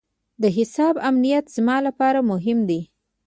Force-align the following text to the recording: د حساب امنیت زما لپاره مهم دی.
د 0.41 0.43
حساب 0.57 0.95
امنیت 1.09 1.45
زما 1.55 1.77
لپاره 1.87 2.19
مهم 2.31 2.59
دی. 2.69 2.81